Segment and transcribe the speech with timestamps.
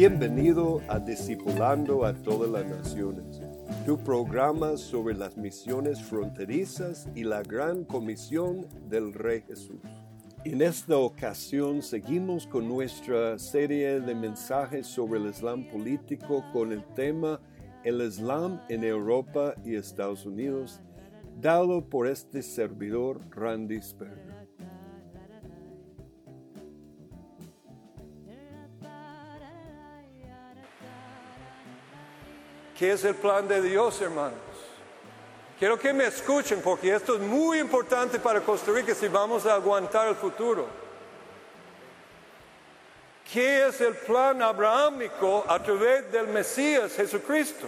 [0.00, 3.42] Bienvenido a Discipulando a todas las naciones,
[3.84, 9.82] tu programa sobre las misiones fronterizas y la gran comisión del Rey Jesús.
[10.46, 16.82] En esta ocasión seguimos con nuestra serie de mensajes sobre el Islam político con el
[16.94, 17.38] tema
[17.84, 20.80] El Islam en Europa y Estados Unidos,
[21.42, 24.29] dado por este servidor Randy Sperger.
[32.80, 34.38] ¿Qué es el plan de Dios, hermanos?
[35.58, 39.52] Quiero que me escuchen porque esto es muy importante para Costa Rica si vamos a
[39.52, 40.66] aguantar el futuro.
[43.30, 47.66] ¿Qué es el plan abrahámico a través del Mesías Jesucristo?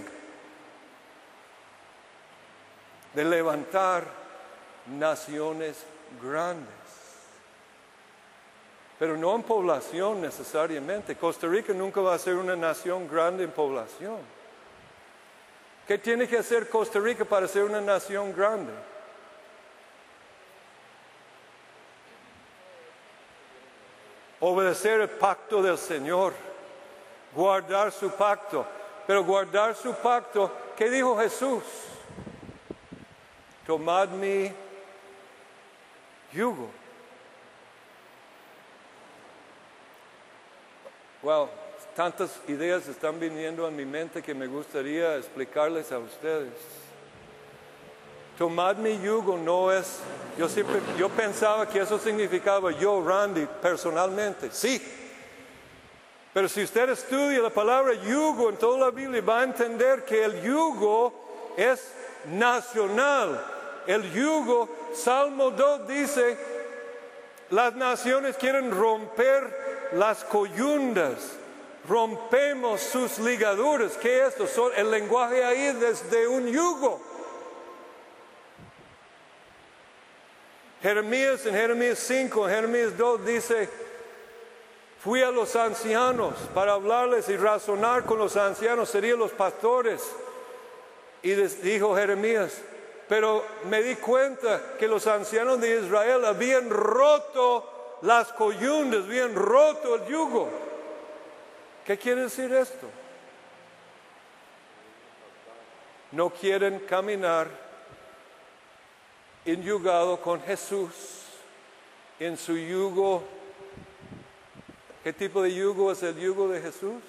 [3.12, 4.04] De levantar
[4.86, 5.84] naciones
[6.22, 6.72] grandes.
[8.98, 11.16] Pero no en población necesariamente.
[11.16, 14.41] Costa Rica nunca va a ser una nación grande en población.
[15.86, 18.72] ¿Qué tiene que hacer Costa Rica para ser una nación grande?
[24.40, 26.32] Obedecer el pacto del Señor,
[27.34, 28.66] guardar su pacto.
[29.06, 31.62] Pero guardar su pacto, ¿qué dijo Jesús?
[33.66, 34.52] Tomad mi
[36.32, 36.70] yugo.
[41.22, 41.50] Well,
[41.94, 46.52] tantas ideas están viniendo a mi mente que me gustaría explicarles a ustedes.
[48.38, 49.98] Tomad mi yugo no es,
[50.38, 54.80] yo siempre, yo pensaba que eso significaba yo, Randy, personalmente, sí.
[56.32, 60.24] Pero si usted estudia la palabra yugo en toda la Biblia, va a entender que
[60.24, 61.12] el yugo
[61.58, 61.92] es
[62.24, 63.44] nacional.
[63.86, 66.38] El yugo, Salmo 2 dice,
[67.50, 71.41] las naciones quieren romper las coyundas
[71.88, 73.92] rompemos sus ligaduras.
[73.96, 74.72] ¿Qué es esto?
[74.72, 77.00] el lenguaje ahí desde un yugo.
[80.82, 83.68] Jeremías en Jeremías 5, en Jeremías 2 dice,
[84.98, 90.02] fui a los ancianos para hablarles y razonar con los ancianos, serían los pastores.
[91.22, 92.60] Y dijo Jeremías,
[93.08, 99.94] pero me di cuenta que los ancianos de Israel habían roto las coyundas, habían roto
[99.94, 100.48] el yugo.
[101.84, 102.88] ¿Qué quiere decir esto?
[106.12, 107.48] No quieren caminar
[109.44, 111.22] enyugado con Jesús
[112.20, 113.24] en su yugo.
[115.02, 117.02] ¿Qué tipo de yugo es el yugo de Jesús?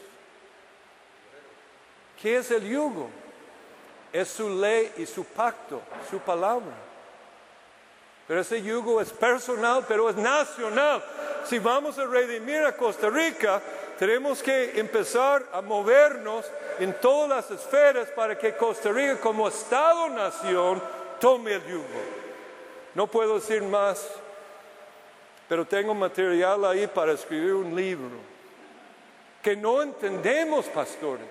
[2.20, 3.10] ¿Qué es el yugo?
[4.12, 6.74] Es su ley y su pacto, su palabra.
[8.28, 11.04] Pero ese yugo es personal, pero es nacional.
[11.46, 13.62] Si vamos a redimir a Costa Rica,
[13.98, 16.46] tenemos que empezar a movernos
[16.80, 20.82] en todas las esferas para que Costa Rica como Estado-nación
[21.20, 22.24] tome el yugo.
[22.96, 24.08] No puedo decir más,
[25.48, 28.34] pero tengo material ahí para escribir un libro
[29.44, 31.28] que no entendemos, pastores.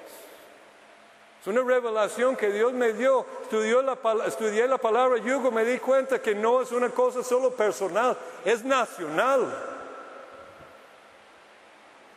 [1.40, 3.26] Es una revelación que Dios me dio.
[3.50, 8.62] estudié la palabra yugo, me di cuenta que no es una cosa solo personal, es
[8.64, 9.71] nacional.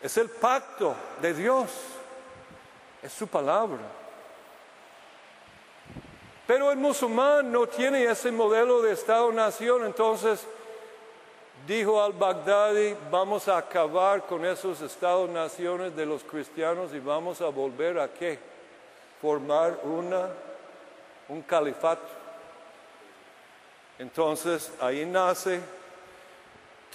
[0.02, 1.70] Es el pacto de Dios.
[3.02, 3.82] Es su palabra.
[6.48, 10.46] Pero el musulmán no tiene ese modelo de Estado-nación, entonces
[11.66, 18.00] dijo al-Baghdadi, vamos a acabar con esos Estados-naciones de los cristianos y vamos a volver
[18.00, 18.38] a qué?
[19.22, 20.30] Formar una,
[21.30, 22.08] un califato.
[23.98, 25.62] Entonces ahí nace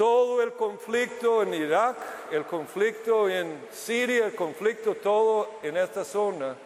[0.00, 1.94] todo el conflicto en Irak,
[2.30, 6.56] el conflicto en Siria, el conflicto todo en esta zona.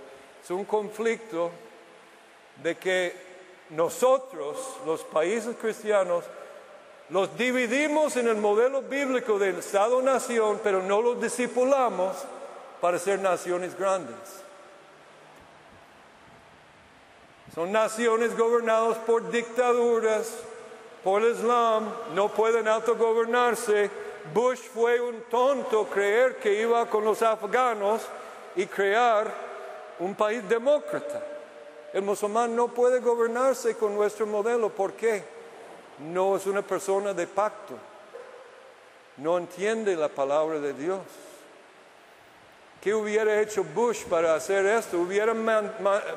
[0.40, 1.50] Es un conflicto
[2.62, 3.12] de que
[3.70, 6.22] nosotros, los países cristianos,
[7.08, 12.14] los dividimos en el modelo bíblico del Estado-nación, pero no los discipulamos
[12.80, 14.14] para ser naciones grandes.
[17.52, 20.32] Son naciones gobernadas por dictaduras,
[21.04, 23.90] por el Islam, no pueden autogobernarse.
[24.32, 28.00] Bush fue un tonto creer que iba con los afganos
[28.56, 29.30] y crear
[29.98, 31.22] un país demócrata.
[31.92, 34.70] El musulmán no puede gobernarse con nuestro modelo.
[34.70, 35.22] ¿Por qué?
[35.98, 37.74] No es una persona de pacto.
[39.18, 41.00] No entiende la palabra de Dios.
[42.80, 44.98] ¿Qué hubiera hecho Bush para hacer esto?
[44.98, 45.34] Hubiera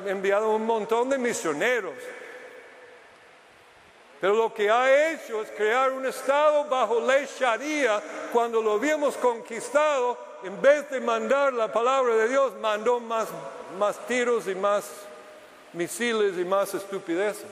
[0.06, 1.94] enviado un montón de misioneros.
[4.20, 8.02] Pero lo que ha hecho es crear un Estado bajo ley Sharia.
[8.32, 13.28] Cuando lo habíamos conquistado, en vez de mandar la palabra de Dios, mandó más,
[13.78, 14.90] más tiros y más
[15.72, 17.46] misiles y más estupideces.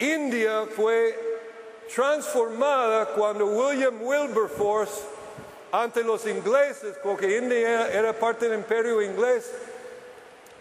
[0.00, 1.14] India fue
[1.94, 5.02] transformada cuando William Wilberforce,
[5.72, 9.52] ante los ingleses, porque India era parte del imperio inglés,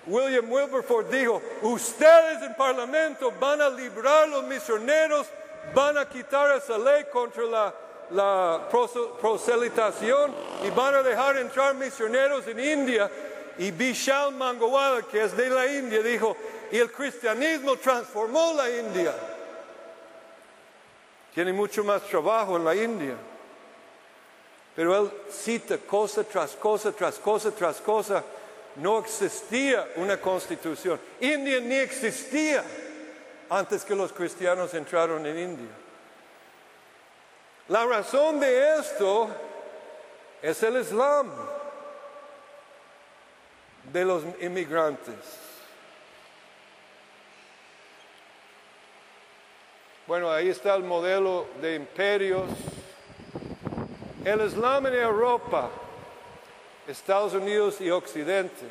[0.09, 5.27] William Wilberforce dijo, ustedes en parlamento van a librar los misioneros,
[5.73, 7.73] van a quitar esa ley contra la
[8.11, 8.67] la
[9.19, 10.33] proselitación
[10.63, 13.09] y van a dejar entrar misioneros en India.
[13.57, 16.35] Y Vishal Mangawala, que es de la India, dijo,
[16.71, 19.13] el cristianismo transformó la India.
[21.33, 23.15] Tiene mucho más trabajo en la India.
[24.75, 28.23] Pero él cita cosa tras cosa, tras cosa, tras cosa.
[28.75, 30.99] No existía una constitución.
[31.19, 32.63] India ni existía
[33.49, 35.71] antes que los cristianos entraron en India.
[37.67, 39.29] La razón de esto
[40.41, 41.31] es el Islam
[43.91, 45.15] de los inmigrantes.
[50.07, 52.49] Bueno, ahí está el modelo de imperios.
[54.25, 55.69] El Islam en Europa,
[56.89, 58.65] Estados Unidos y Occidente.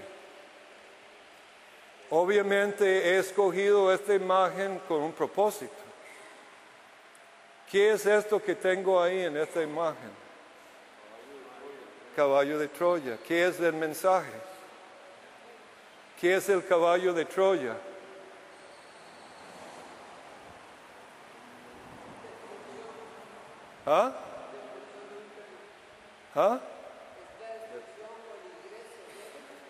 [2.11, 5.73] Obviamente he escogido esta imagen con un propósito.
[7.70, 10.11] ¿Qué es esto que tengo ahí en esta imagen?
[12.17, 13.19] Caballo de Troya.
[13.25, 14.32] ¿Qué es el mensaje?
[16.20, 17.76] ¿Qué es el caballo de Troya?
[23.87, 24.12] ¿Ah?
[26.35, 26.61] ¿Ah?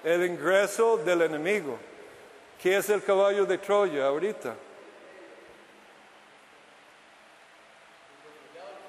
[0.09, 1.77] El ingreso del enemigo.
[2.63, 4.55] ¿Qué es el caballo de Troya ahorita?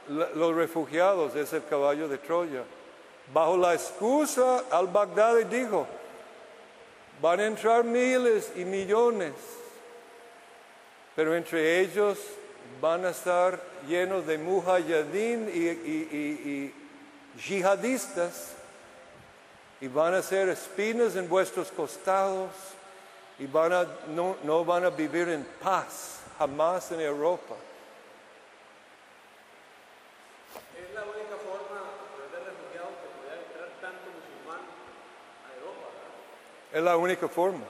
[0.08, 2.64] los refugiados es el caballo de Troya.
[3.34, 5.86] Bajo la excusa, al-Baghdadi dijo,
[7.22, 9.34] van a entrar miles y millones,
[11.18, 12.18] pero entre ellos
[12.80, 16.74] van a estar llenos de mujahideen y, y,
[17.46, 18.56] yihadistas
[19.82, 22.52] y van a ser espinas en vuestros costados
[23.38, 27.56] y van a, no, no van a vivir en paz jamás en Europa.
[36.72, 37.66] Es la única forma.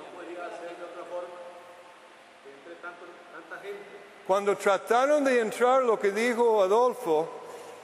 [4.28, 7.39] Cuando trataron de entrar, lo que dijo Adolfo,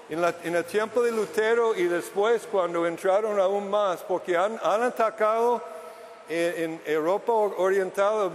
[0.09, 5.61] en, el tiempo de Lutero y después cuando entraron aún más, porque han, atacado
[6.29, 8.31] en, Europa Oriental,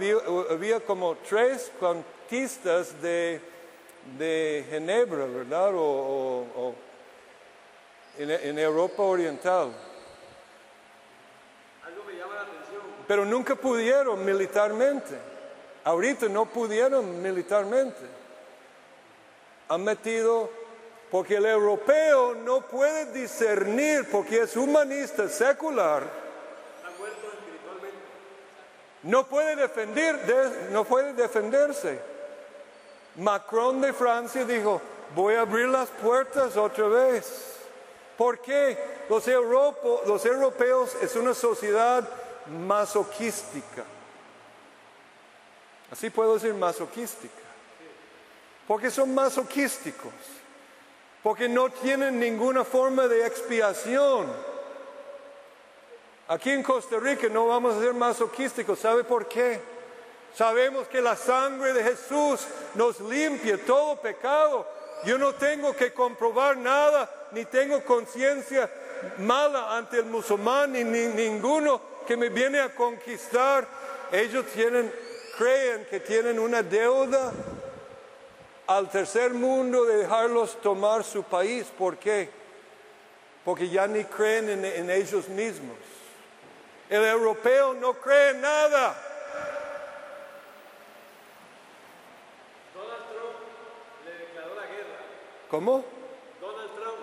[0.49, 3.41] había, como tres conquistas de,
[4.17, 5.71] de Ginebra, ¿verdad?
[5.75, 6.75] O,
[8.17, 9.71] en Europa Oriental.
[13.11, 15.17] pero nunca pudieron militarmente.
[15.83, 17.99] Ahorita no pudieron militarmente.
[19.67, 20.49] Han metido,
[21.11, 26.03] porque el europeo no puede discernir, porque es humanista, secular.
[29.03, 31.99] No puede defender, no puede defenderse.
[33.17, 34.81] Macron de Francia dijo,
[35.13, 37.57] voy a abrir las puertas otra vez.
[38.17, 38.77] ¿Por qué?
[39.09, 42.07] Los, los europeos es una sociedad
[42.47, 43.83] masoquística.
[45.91, 47.33] Así puedo decir masoquística.
[48.65, 50.13] Porque son masoquísticos.
[51.23, 54.27] Porque no tienen ninguna forma de expiación.
[56.27, 58.79] Aquí en Costa Rica no vamos a ser masoquísticos.
[58.79, 59.59] ¿Sabe por qué?
[60.33, 64.65] Sabemos que la sangre de Jesús nos limpia todo pecado.
[65.03, 68.69] Yo no tengo que comprobar nada, ni tengo conciencia
[69.17, 73.67] mala ante el musulmán, ni, ni ninguno que me viene a conquistar.
[74.11, 74.45] Ellos
[75.37, 77.33] creen que tienen una deuda
[78.77, 81.65] al tercer mundo de dejarlos tomar su país.
[81.77, 82.29] ¿Por qué?
[83.45, 85.75] Porque ya ni creen en, en ellos mismos.
[86.89, 88.95] El europeo no cree en nada.
[92.73, 93.37] Donald Trump
[94.05, 94.97] le declaró la guerra.
[95.49, 95.85] ¿Cómo?
[96.39, 96.97] Donald Trump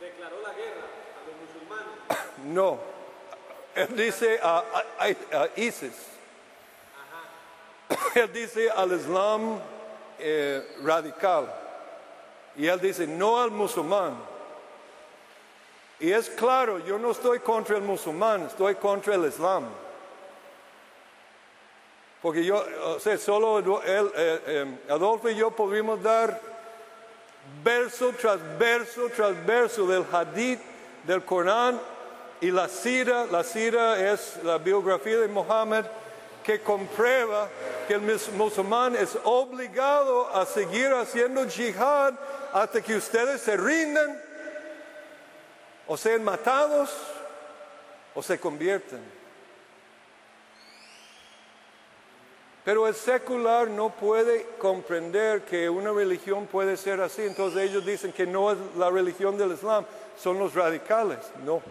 [0.00, 0.86] declaró la guerra
[1.16, 2.44] a los musulmanes.
[2.44, 2.78] No.
[3.74, 4.58] Él dice a,
[4.98, 5.94] a- a ISIS.
[8.14, 9.60] Él dice al Islam
[10.20, 11.52] eh, radical.
[12.56, 14.14] Y él dice no al musulmán.
[15.98, 19.64] Y es claro, yo no estoy contra el musulmán, estoy contra el Islam.
[22.22, 26.40] Porque yo, o solo él, eh, eh, Adolfo y yo podríamos dar
[27.64, 30.60] verso tras verso tras verso del hadith
[31.04, 31.80] del Corán
[32.40, 35.84] y la sira, la sira es la biografía de Mohammed
[36.44, 37.48] que comprueba
[37.86, 42.14] que el mus- musulmán es obligado a seguir haciendo jihad
[42.52, 44.20] hasta que ustedes se rindan
[45.86, 46.90] o sean matados
[48.14, 49.20] o se convierten.
[52.64, 57.22] Pero el secular no puede comprender que una religión puede ser así.
[57.22, 59.84] Entonces ellos dicen que no es la religión del Islam,
[60.18, 61.18] son los radicales.
[61.44, 61.62] No.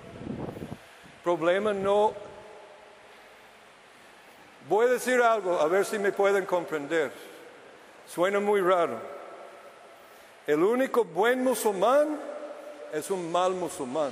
[1.24, 2.14] Problema no.
[4.70, 7.12] Voy a decir algo, a ver si me pueden comprender.
[8.08, 9.00] Suena muy raro.
[10.46, 12.20] El único buen musulmán
[12.94, 14.12] es un mal musulmán.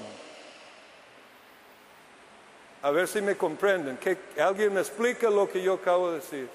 [2.82, 3.98] A ver si me comprenden.
[3.98, 6.50] Que alguien me explica lo que yo acabo de decir.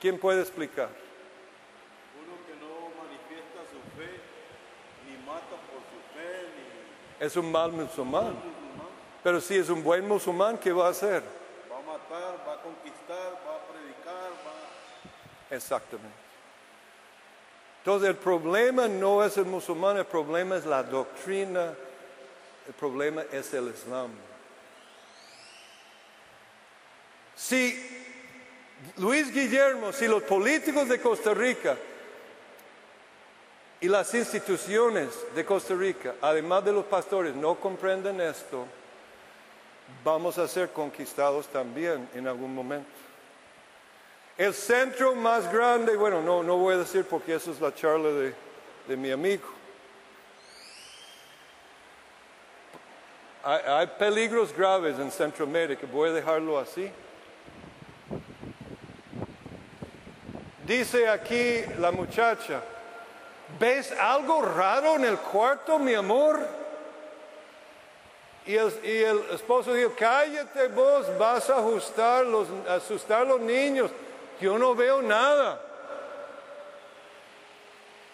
[0.00, 0.88] ¿Quién puede explicar?
[2.20, 4.18] Uno que no manifiesta su fe,
[5.06, 8.34] ni mata por su fe, ni Es un mal musulmán.
[9.22, 11.22] Pero si es un buen musulmán, ¿qué va a hacer?
[11.78, 14.52] va a matar, va a conquistar, va a predicar, va
[15.50, 16.28] Exactamente.
[17.78, 21.74] Entonces el problema no es el musulmán, el problema es la doctrina,
[22.66, 24.10] el problema es el Islam.
[27.34, 27.98] Si
[28.96, 31.76] Luis Guillermo, si los políticos de Costa Rica
[33.80, 38.66] y las instituciones de Costa Rica, además de los pastores, no comprenden esto,
[40.04, 43.07] vamos a ser conquistados también en algún momento.
[44.38, 48.08] El centro más grande, bueno, no, no voy a decir porque eso es la charla
[48.10, 48.32] de,
[48.86, 49.48] de mi amigo.
[53.42, 56.88] Hay, peligros graves en Centroamérica, voy a dejarlo así.
[60.64, 62.60] Dice aquí la muchacha,
[63.58, 66.46] ¿ves algo raro en el cuarto, mi amor?
[68.46, 73.40] Y el, y el esposo dijo, cállate vos, vas a ajustar los, asustar a los
[73.40, 73.90] niños.
[74.40, 75.60] Yo no veo nada.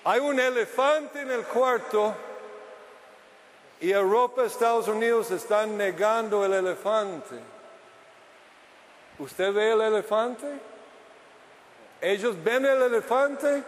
[0.05, 2.15] Hay un elefante en el cuarto
[3.81, 7.37] y Europa, Estados Unidos están negando el elefante.
[9.19, 10.47] ¿Usted ve el elefante?
[12.01, 13.63] Ellos ven el elefante,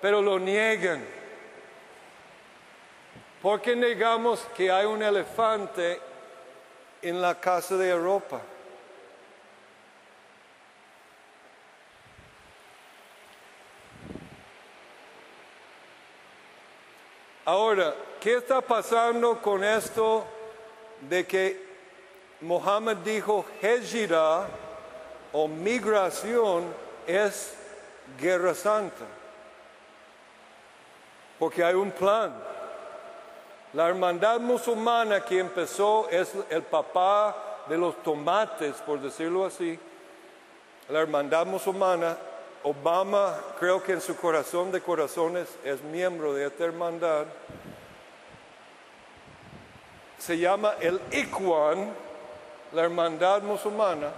[0.00, 1.04] pero lo niegan.
[3.40, 6.00] ¿Por qué negamos que hay un elefante
[7.00, 8.40] en la casa de Europa?
[17.52, 20.24] Ahora, ¿qué está pasando con esto
[21.02, 21.62] de que
[22.40, 24.46] Mohammed dijo hejira
[25.34, 26.64] o migración
[27.06, 27.54] es
[28.18, 29.04] guerra santa?
[31.38, 32.32] Porque hay un plan.
[33.74, 37.36] La hermandad musulmana que empezó es el papá
[37.68, 39.78] de los tomates, por decirlo así.
[40.88, 42.16] La hermandad musulmana,
[42.64, 47.26] Obama creo que en su corazón de corazones es miembro de esta hermandad.
[50.18, 51.92] Se llama el Ikhwan,
[52.72, 54.12] la hermandad musulmana.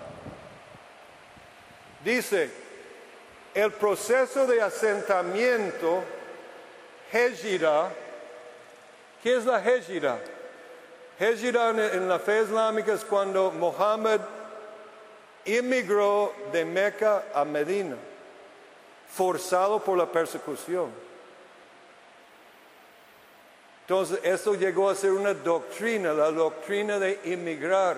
[2.05, 2.51] Dice,
[3.55, 6.03] el proceso de asentamiento,
[7.11, 7.89] Hejira,
[9.23, 10.19] ¿qué es la Hejira?
[11.19, 14.21] Hejira en, la fe islámica es cuando Mohammed
[15.45, 17.97] inmigró de Meca a Medina,
[19.15, 20.91] forzado por la persecución.
[23.83, 27.97] Entonces, esto llegó a ser una doctrina, la doctrina de inmigrar.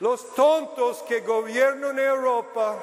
[0.00, 2.78] Los tontos que gobiernan Europa,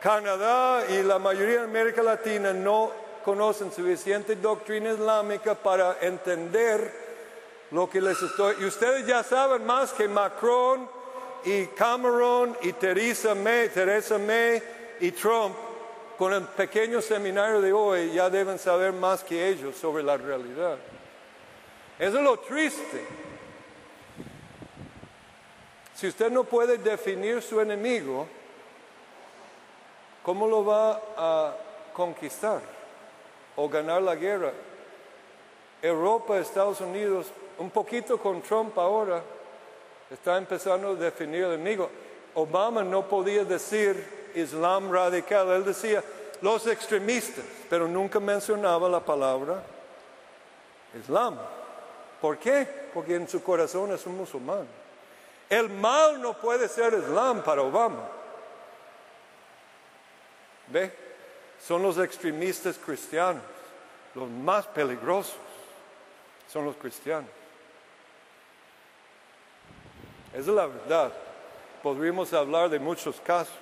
[0.00, 2.90] Canadá y la mayoría de América Latina no
[3.24, 6.92] conocen suficiente doctrina islámica para entender
[7.72, 8.56] lo que les estoy.
[8.60, 10.88] Y ustedes ya saben más que Macron
[11.44, 14.62] y Cameron y Theresa May, Theresa May
[15.00, 15.56] y Trump,
[16.22, 20.78] con el pequeño seminario de hoy, ya deben saber más que ellos sobre la realidad.
[21.98, 23.04] Eso es lo triste.
[25.96, 28.28] Si usted no puede definir su enemigo,
[30.22, 31.56] ¿cómo lo va a
[31.92, 32.60] conquistar
[33.56, 34.52] o ganar la guerra?
[35.82, 39.24] Europa, Estados Unidos, un poquito con Trump ahora,
[40.08, 41.90] está empezando a definir el enemigo.
[42.36, 46.02] Obama no podía decir Islam radical, él decía
[46.40, 49.62] los extremistas, pero nunca mencionaba la palabra
[50.98, 51.38] Islam.
[52.20, 52.66] ¿Por qué?
[52.92, 54.66] Porque en su corazón es un musulmán.
[55.48, 58.08] El mal no puede ser Islam para Obama.
[60.68, 60.92] ¿Ve?
[61.66, 63.42] Son los extremistas cristianos,
[64.14, 65.36] los más peligrosos.
[66.50, 67.30] Son los cristianos.
[70.32, 71.12] Esa es la verdad.
[71.82, 73.54] Podríamos hablar de muchos casos.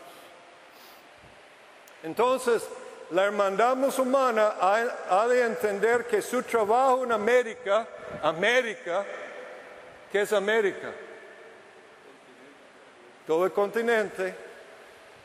[2.03, 2.67] Entonces,
[3.11, 7.87] la hermandad musulmana ha, de entender que su trabajo en América,
[8.23, 9.05] América,
[10.11, 10.93] ¿qué es América?
[13.27, 14.35] Todo el continente,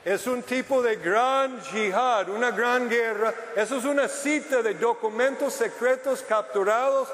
[0.03, 3.33] es un tipo de gran jihad, una gran guerra.
[3.55, 7.09] Eso es una cita de documentos secretos capturados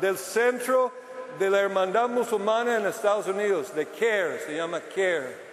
[0.00, 0.92] del centro
[1.38, 5.43] de la hermandad musulmana en Estados Unidos, de CARE, se llama CARE.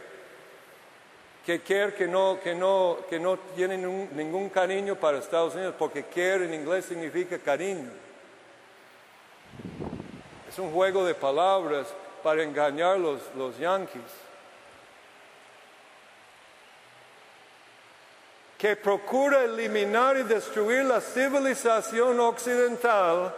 [1.46, 5.76] Que CARE que no, que no, que no tiene ningún, ningún cariño para Estados Unidos,
[5.78, 7.90] porque CARE en inglés significa cariño.
[10.48, 11.88] Es un juego de palabras
[12.22, 14.02] para engañar los, los yanquis.
[18.62, 23.34] que procura eliminar y destruir la civilización occidental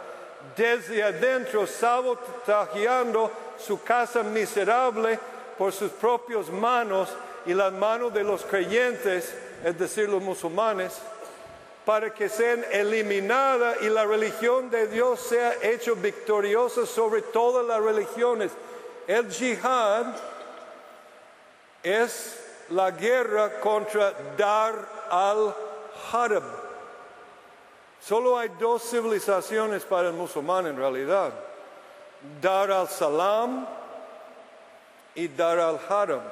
[0.54, 5.18] desde adentro, sabotajeando su casa miserable
[5.56, 7.08] por sus propias manos
[7.46, 11.00] y las manos de los creyentes, es decir, los musulmanes,
[11.84, 17.82] para que sean eliminadas y la religión de Dios sea hecha victoriosa sobre todas las
[17.82, 18.52] religiones.
[19.06, 20.06] El jihad
[21.82, 24.74] es la guerra contra Dar
[25.10, 26.42] al-Harab.
[28.00, 31.32] Solo hay dos civilizaciones para el musulmán en realidad.
[32.40, 33.66] Dar al-Salam
[35.14, 36.22] y Dar al-Haram.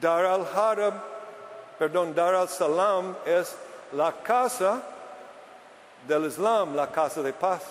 [0.00, 0.94] Dar al-Haram,
[1.78, 3.56] perdón, Dar al-Salam es
[3.92, 4.82] la casa
[6.06, 7.62] del Islam, la casa de paz.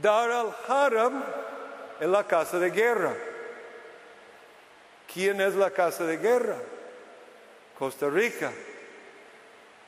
[0.00, 1.22] Dar al-Haram
[1.98, 3.14] es la casa de guerra.
[5.12, 6.56] ¿Quién es la casa de guerra?
[7.78, 8.52] Costa Rica,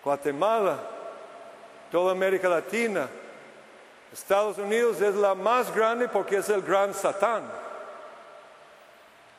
[0.02, 0.78] Guatemala,
[1.90, 3.08] toda América Latina.
[4.12, 7.61] Estados Unidos es la más grande porque es el gran Satán.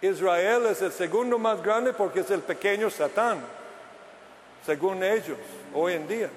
[0.03, 3.41] Israel es el segundo más grande porque es el pequeño Satán,
[4.65, 5.37] según ellos,
[5.73, 6.29] hoy en día.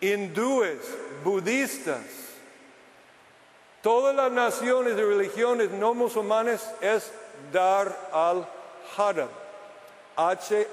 [0.00, 0.80] Hindúes,
[1.22, 2.02] budistas,
[3.80, 7.12] todas las naciones y religiones no musulmanes es
[7.52, 9.28] Dar al-Harab,
[10.16, 10.72] H-A-R-B.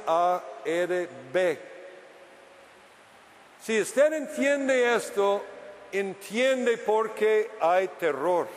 [3.62, 5.44] Si usted entiende esto,
[5.92, 8.48] entiende por qué hay terror.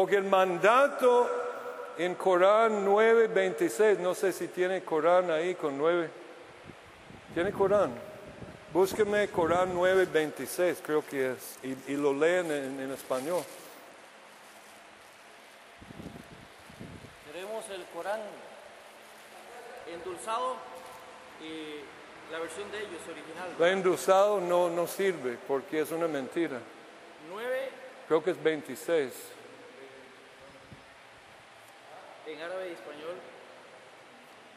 [0.00, 1.28] Porque el mandato
[1.98, 6.08] en Corán 9:26, no sé si tiene Corán ahí con 9.
[7.34, 7.92] ¿Tiene Corán?
[8.72, 13.44] Búsqueme Corán 9:26, creo que es, y, y lo leen en, en, español.
[17.30, 18.20] Tenemos el Corán
[19.92, 20.56] endulzado
[21.42, 23.48] y la versión de ellos original.
[23.58, 26.58] La endulzado no, no sirve porque es una mentira.
[27.28, 27.68] 9
[28.08, 29.39] Creo que es 26.
[32.32, 33.16] En árabe y español.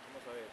[0.07, 0.47] Vamos a ver.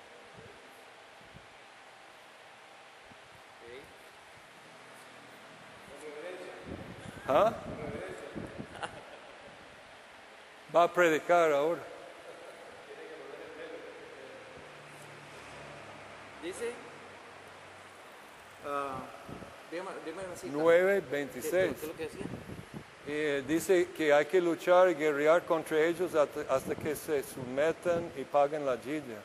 [7.26, 7.28] Ok.
[7.28, 7.54] ¿Ah?
[10.74, 11.80] va a predicar ahora.
[16.42, 16.72] Dice,
[18.66, 19.00] ah,
[19.70, 20.52] dígame, dígame una cita.
[20.54, 21.52] 9, ¿Qué, 26.
[21.52, 22.24] qué- qué es lo que decía?
[23.06, 28.10] Eh, dice que hay que luchar y guerrear contra ellos hasta, hasta que se sometan
[28.16, 29.22] y paguen la jizya.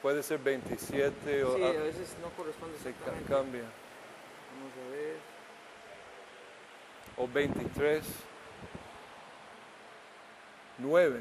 [0.00, 2.92] Puede ser 27 o Sí, a veces no corresponde se
[3.28, 3.64] cambia.
[4.54, 5.16] Vamos a ver.
[7.16, 8.04] O 23.
[10.80, 11.20] 9.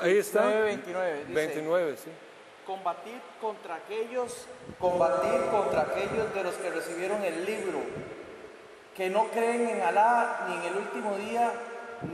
[0.00, 0.44] Ahí está.
[0.44, 2.10] 9:29 dice, 29, sí.
[2.72, 4.46] Combatir contra aquellos,
[4.80, 7.80] combatir contra aquellos de los que recibieron el libro,
[8.96, 11.52] que no creen en Alá ni en el último día,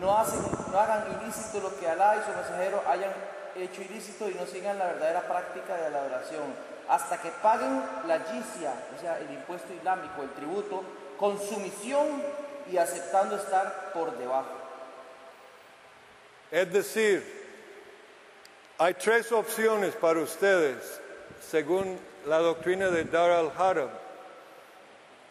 [0.00, 0.40] no, hacen,
[0.72, 3.12] no hagan ilícito lo que Alá y su mensajero hayan
[3.54, 6.52] hecho ilícito y no sigan la verdadera práctica de la adoración,
[6.88, 10.82] hasta que paguen la jizya, o sea, el impuesto islámico, el tributo,
[11.20, 12.20] con sumisión
[12.68, 14.56] y aceptando estar por debajo.
[16.50, 17.37] Es decir,
[18.78, 21.00] hay tres opciones para ustedes,
[21.50, 23.88] según la doctrina de Dar al-Harab.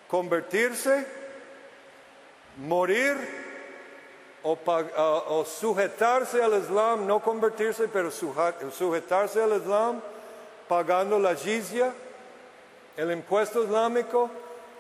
[0.10, 1.06] Convertirse,
[2.58, 3.16] morir
[4.44, 10.02] o, sujetarse al Islam, no convertirse, pero sujetarse al Islam,
[10.68, 11.94] pagando la jizya,
[12.98, 14.30] el impuesto islámico,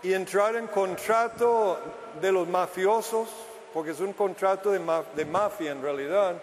[0.03, 1.79] y entrar en contrato
[2.21, 3.29] de los mafiosos,
[3.73, 6.35] porque es un contrato de mafia en realidad,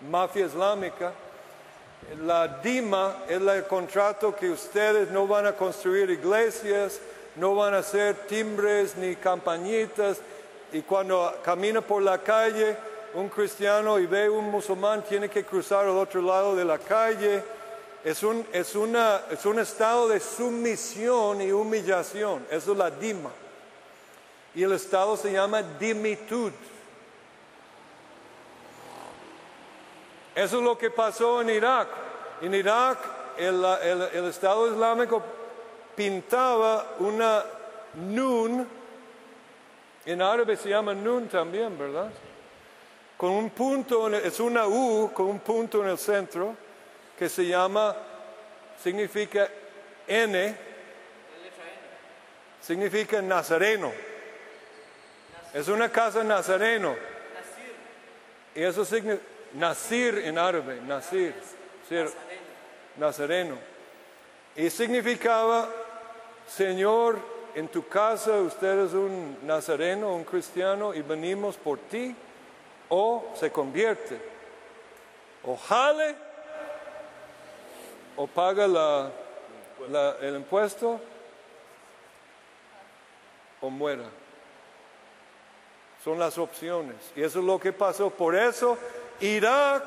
[0.00, 1.12] mafia islámica.
[2.16, 7.00] La DIMA es el contrato que ustedes no van a construir iglesias,
[7.36, 10.18] no van a hacer timbres ni campañitas,
[10.72, 12.76] y cuando camina por la calle
[13.14, 17.42] un cristiano y ve un musulmán, tiene que cruzar al otro lado de la calle.
[18.02, 23.30] Es un, es una, es un estado de sumisión y humillación, eso es la DIMA.
[24.54, 26.52] Y el estado se llama dimitud.
[30.38, 31.88] Eso es lo que pasó en Irak.
[32.42, 32.98] En Irak
[33.36, 35.20] el, el- el Estado Islámico
[35.96, 37.44] pintaba una
[37.94, 38.64] nun,
[40.06, 42.10] en árabe se llama nun también, ¿verdad?
[43.16, 46.54] Con un punto, en el- es una U con un punto en el centro
[47.18, 47.96] que se llama,
[48.80, 49.48] significa
[50.06, 50.56] N,
[52.62, 53.90] significa nazareno.
[55.52, 56.94] Es una casa nazareno.
[58.54, 59.20] Y eso significa
[59.54, 61.34] Nasir en árabe, Nasir,
[62.96, 63.56] Nazareno.
[64.56, 65.68] Y significaba,
[66.46, 67.18] Señor,
[67.54, 72.14] en tu casa usted es un nazareno, un cristiano, y venimos por ti,
[72.88, 74.20] o se convierte,
[75.44, 76.14] o jale,
[78.16, 78.64] o paga
[80.20, 81.00] el impuesto,
[83.60, 84.04] o muera.
[86.04, 86.96] Son las opciones.
[87.16, 88.08] Y eso es lo que pasó.
[88.10, 88.78] Por eso
[89.20, 89.84] Irak,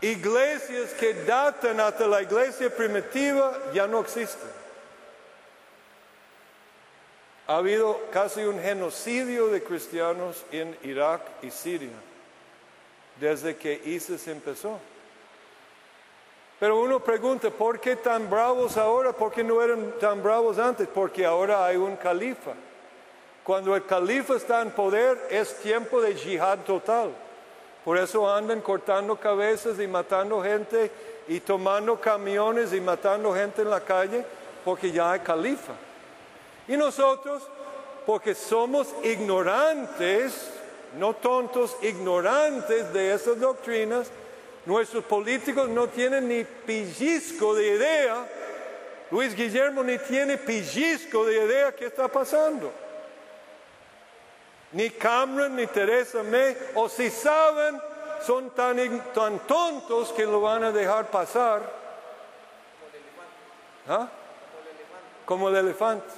[0.00, 4.50] iglesias que datan hasta la iglesia primitiva ya no existen.
[7.48, 11.90] Ha habido casi un genocidio de cristianos en Irak y Siria
[13.20, 14.78] desde que ISIS empezó.
[16.58, 19.12] Pero uno pregunta, ¿por qué tan bravos ahora?
[19.12, 20.88] ¿Por qué no eran tan bravos antes?
[20.88, 22.52] Porque ahora hay un califa.
[23.44, 27.14] Cuando el califa está en poder es tiempo de yihad total.
[27.86, 30.90] Por eso andan cortando cabezas y matando gente
[31.28, 34.24] y tomando camiones y matando gente en la calle
[34.64, 35.72] porque ya hay califa.
[36.66, 37.44] Y nosotros,
[38.04, 40.50] porque somos ignorantes,
[40.98, 44.10] no tontos, ignorantes de esas doctrinas,
[44.64, 48.26] nuestros políticos no tienen ni pellizco de idea.
[49.12, 52.72] Luis Guillermo ni tiene pellizco de idea qué está pasando.
[54.72, 57.80] Ni Cameron ni Teresa May, o si saben,
[58.22, 58.76] son tan,
[59.12, 61.62] tan tontos que lo van a dejar pasar.
[63.88, 64.08] ¿Ah?
[65.24, 66.12] Como el elefante.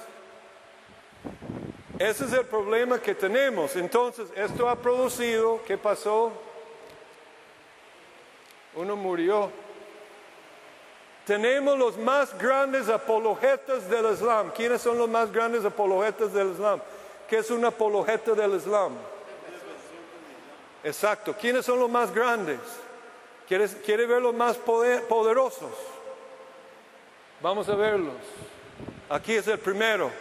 [1.99, 3.75] Ese es el problema que tenemos.
[3.75, 6.31] Entonces, esto ha producido, ¿qué pasó?
[8.73, 9.51] Uno murió.
[11.25, 14.51] Tenemos los más grandes apologetas del Islam.
[14.51, 16.81] ¿Quiénes son los más grandes apologetas del Islam?
[17.29, 18.93] ¿Qué es un apologeta del Islam?
[20.83, 21.35] Exacto.
[21.39, 22.59] ¿Quiénes son los más grandes?
[23.47, 25.71] ¿Quieres, ¿Quiere ver los más poder- poderosos?
[27.41, 28.13] Vamos a verlos.
[29.09, 30.11] Aquí es el primero.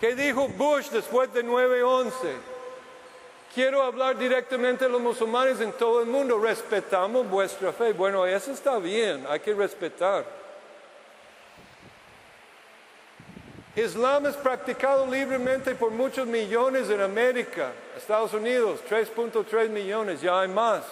[0.00, 2.10] ¿Qué dijo Bush después de 9-11?
[3.54, 6.38] Quiero hablar directamente a los musulmanes en todo el mundo.
[6.38, 7.92] Respetamos vuestra fe.
[7.92, 10.39] Bueno, eso está bien, hay que respetar.
[13.80, 20.48] Islam es practicado libremente por muchos millones en América, Estados Unidos, 3.3 millones, ya hay
[20.48, 20.82] más.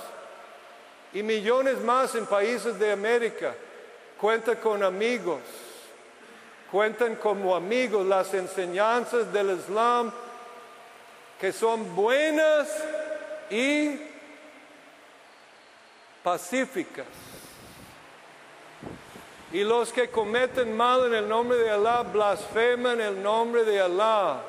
[1.12, 3.54] Y millones más en países de América.
[4.18, 5.40] Cuenta con amigos,
[6.70, 10.12] cuentan como amigos las enseñanzas del Islam
[11.38, 12.68] que son buenas
[13.50, 14.00] y
[16.22, 17.06] pacíficas.
[19.52, 24.42] Y los que cometen mal en el nombre de Allah blasfeman el nombre de Allah.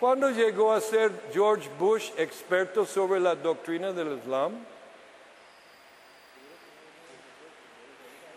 [0.00, 4.52] ¿Cuándo llegó a ser George Bush experto sobre la doctrina del Islam?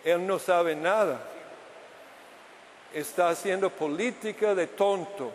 [0.04, 1.22] Él no sabe nada.
[2.94, 5.32] Está haciendo política de tonto.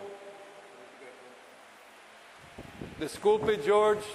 [2.99, 4.07] Disculpe George,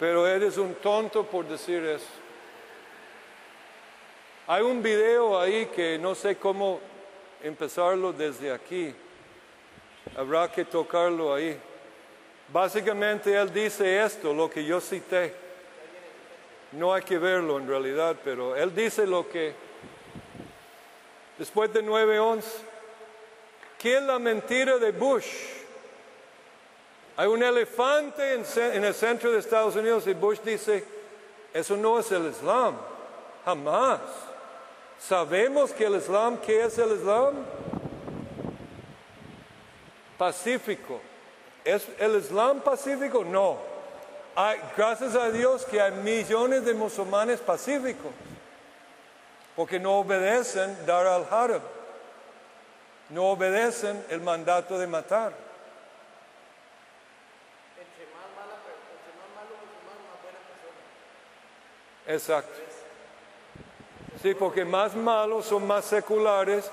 [0.00, 2.23] pero eres un tonto por decir eso.
[4.46, 6.78] Hay un video ahí que no sé cómo
[7.42, 8.94] empezarlo desde aquí.
[10.14, 11.58] Habrá que tocarlo ahí.
[12.52, 15.34] Básicamente él dice esto, lo que yo cité.
[16.72, 19.54] No hay que verlo en realidad, pero él dice lo que
[21.38, 22.42] después de 9-11,
[23.78, 25.26] ¿qué es la mentira de Bush?
[27.16, 30.84] Hay un elefante en el centro de Estados Unidos y Bush dice,
[31.54, 32.76] eso no es el Islam,
[33.42, 34.00] jamás.
[35.08, 37.34] Sabemos que el Islam, ¿qué es el Islam?
[40.16, 40.98] Pacífico.
[41.62, 43.22] ¿Es el Islam pacífico?
[43.22, 43.58] No.
[44.34, 48.12] Hay, gracias a Dios que hay millones de musulmanes pacíficos,
[49.54, 51.60] porque no obedecen dar al haram,
[53.10, 55.34] no obedecen el mandato de matar.
[57.76, 58.56] Entre más mala,
[58.90, 62.16] entre más malo musulmán, más buena persona.
[62.16, 62.63] Exacto.
[64.24, 66.70] Sí, porque más malos son más seculares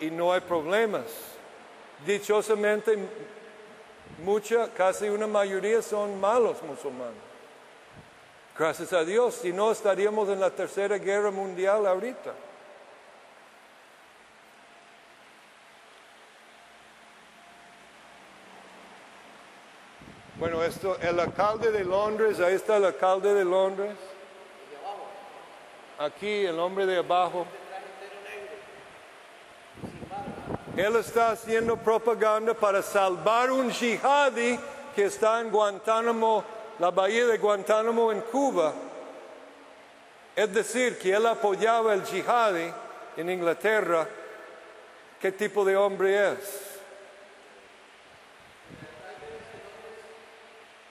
[0.00, 1.04] y no hay problemas.
[2.04, 2.98] Dichosamente,
[4.24, 7.14] mucha, casi una mayoría son malos musulmanes.
[8.58, 12.34] Gracias a Dios, si no estaríamos en la tercera guerra mundial ahorita.
[20.40, 23.94] Bueno, esto, el alcalde de Londres, ahí está el alcalde de Londres.
[26.00, 27.46] Aquí el hombre de abajo.
[30.74, 34.58] Él está haciendo propaganda para salvar un jihadi
[34.96, 36.42] que está en Guantánamo,
[36.78, 38.72] la bahía de Guantánamo en Cuba.
[40.34, 42.72] Es decir, que él apoyaba el jihadi
[43.18, 44.08] en Inglaterra.
[45.20, 46.80] ¿Qué tipo de hombre es?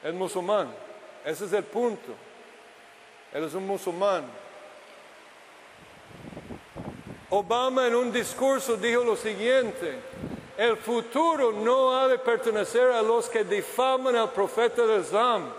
[0.03, 0.71] Es musulmán.
[1.25, 2.13] Ese es el punto.
[3.33, 4.48] Él es un musulmán.
[7.31, 9.99] Obama en un discurso dijo lo siguiente,
[10.57, 15.49] el futuro no ha de pertenecer a los que difaman al profeta del Islam.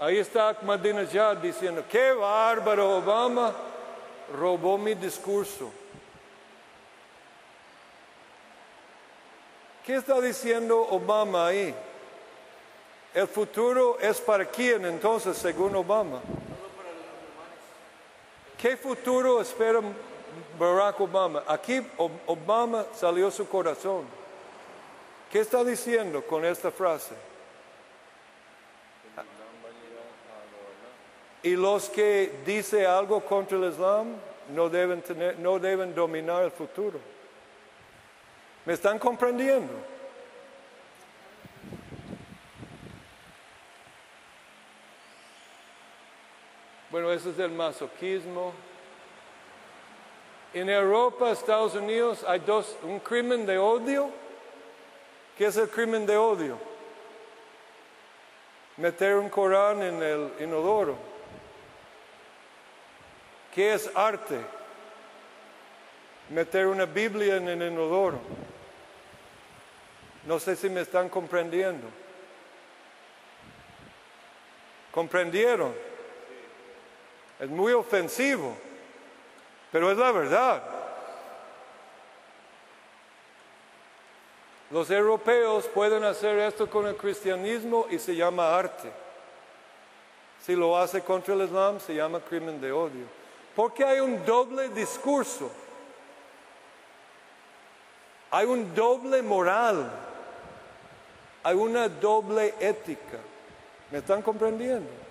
[0.00, 3.54] Ahí está Ahmadinejad diciendo, qué bárbaro Obama
[4.36, 5.70] robó mi discurso.
[9.86, 11.74] ¿Qué está diciendo Obama ahí?
[13.14, 16.20] El futuro es para quién entonces, según Obama.
[18.64, 19.82] ¿Qué futuro espera
[20.58, 21.42] Barack Obama?
[21.46, 21.86] Aquí
[22.26, 24.06] Obama salió su corazón.
[25.30, 27.14] ¿Qué está diciendo con esta frase?
[31.42, 34.14] Y los que dicen algo contra el Islam
[34.54, 36.98] no deben, tener, no deben dominar el futuro.
[38.64, 39.74] ¿Me están comprendiendo?
[47.04, 48.54] Bueno, eso es el masoquismo.
[50.54, 54.08] En Europa, Estados Unidos, hay dos, un crimen de odio.
[55.36, 56.58] ¿Qué es el crimen de odio?
[58.78, 60.96] Meter un Corán en el inodoro.
[63.54, 64.40] ¿Qué es arte?
[66.30, 68.18] Meter una Biblia en el inodoro.
[70.24, 71.86] No sé si me están comprendiendo.
[74.90, 75.93] ¿Comprendieron?
[77.40, 78.56] Es muy ofensivo,
[79.72, 80.62] pero es la verdad.
[84.70, 88.90] Los europeos pueden hacer esto con el cristianismo y se llama arte.
[90.44, 93.06] Si lo hace contra el Islam, se llama crimen de odio.
[93.54, 95.50] Porque hay un doble discurso.
[98.30, 99.90] Hay un doble moral.
[101.42, 103.18] Hay una doble ética.
[103.90, 105.03] ¿Me están comprendiendo?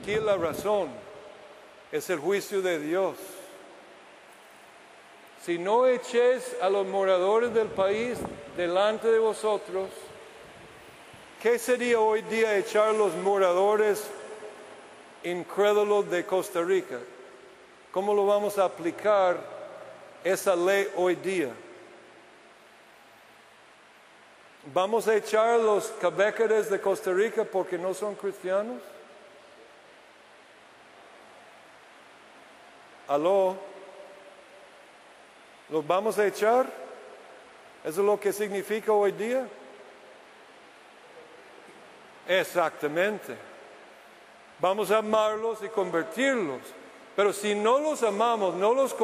[0.00, 0.88] Aquí la razón
[1.90, 3.16] es el juicio de Dios.
[5.44, 8.18] Si no echéis a los moradores del país
[8.56, 9.90] delante de vosotros,
[11.42, 14.04] ¿qué sería hoy día echar los moradores
[15.24, 16.98] incrédulos de Costa Rica?
[17.92, 19.38] ¿Cómo lo vamos a aplicar
[20.22, 21.50] esa ley hoy día?
[24.72, 28.82] ¿Vamos a echar los cabécares de Costa Rica porque no son cristianos?
[33.08, 33.56] ¿Aló?
[35.70, 36.66] ¿Los vamos a echar?
[37.82, 39.46] ¿Eso es lo que significa hoy día?
[42.28, 43.34] Exactamente.
[44.60, 46.60] Vamos a amarlos y convertirlos.
[47.16, 48.94] Pero si no los amamos, no los,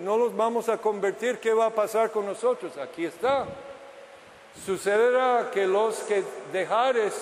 [0.00, 2.76] no los vamos a convertir, ¿qué va a pasar con nosotros?
[2.78, 3.46] Aquí está.
[4.64, 7.14] Sucederá que los que dejares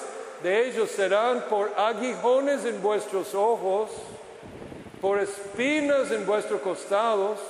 [0.43, 3.91] de ellos serán por aguijones en vuestros ojos,
[5.03, 7.41] por espinas en vuestros costados.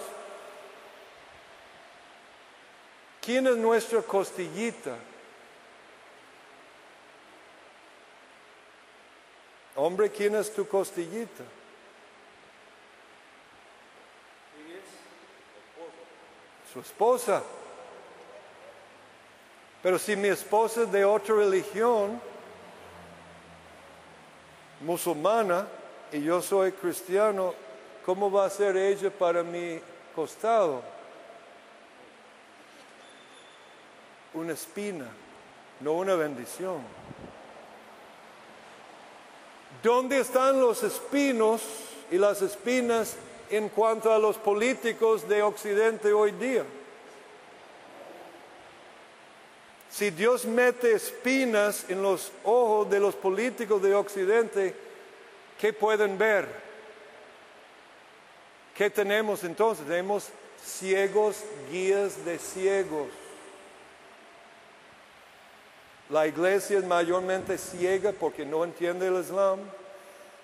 [3.21, 4.97] ¿Quién es nuestra costillita?
[9.77, 11.45] Hombre, ¿quién es tu costillita?
[16.73, 17.43] Su esposa.
[19.83, 22.19] Pero si mi esposa es de otra religión,
[24.81, 25.69] musulmana,
[26.13, 27.55] y yo soy cristiano,
[28.05, 29.81] ¿cómo va a ser ella para mi
[30.15, 30.83] costado?
[34.35, 35.07] Una espina,
[35.81, 36.83] no una bendición.
[39.83, 41.63] ¿Dónde están los espinos
[42.11, 43.17] y las espinas
[43.51, 46.65] en cuanto a los políticos de Occidente hoy día?
[49.91, 54.92] Si Dios mete espinas en los ojos de los políticos de Occidente,
[55.63, 56.49] ¿qué pueden ver?
[58.75, 59.87] ¿Qué tenemos entonces?
[59.87, 60.29] Tenemos
[60.61, 61.37] ciegos,
[61.71, 63.07] guías de ciegos.
[66.11, 69.61] La iglesia es mayormente ciega porque no entiende el Islam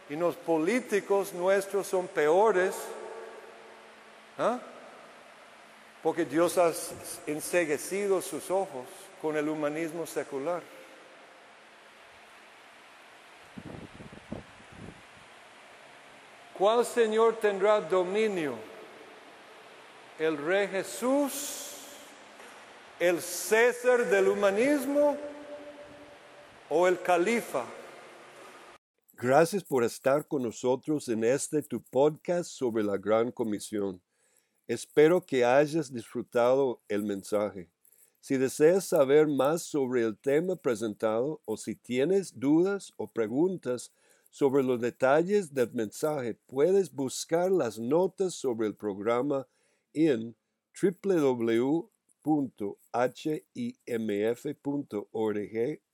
[0.09, 2.76] y los políticos nuestros son peores
[4.38, 4.61] ¿ah?
[6.00, 6.70] porque Dios ha
[7.26, 8.87] enseguecido sus ojos
[9.20, 10.62] con el humanismo secular.
[16.59, 18.57] ¿Cuál Señor tendrá dominio?
[20.18, 21.77] ¿El Rey Jesús?
[22.99, 25.16] ¿El César del humanismo?
[26.68, 27.64] ¿O el Califa?
[29.12, 34.03] Gracias por estar con nosotros en este tu podcast sobre la Gran Comisión.
[34.66, 37.71] Espero que hayas disfrutado el mensaje.
[38.18, 43.92] Si deseas saber más sobre el tema presentado o si tienes dudas o preguntas
[44.30, 49.46] sobre los detalles del mensaje, puedes buscar las notas sobre el programa
[49.92, 50.36] en
[50.80, 51.80] www.himf.org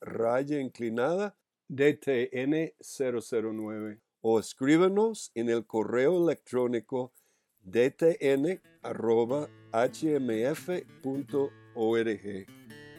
[0.00, 1.36] raya inclinada
[1.68, 7.12] DTN 009 o escríbanos en el correo electrónico
[7.62, 8.54] dtn.hmf.org
[11.74, 12.46] org.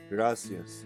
[0.09, 0.85] Gracias.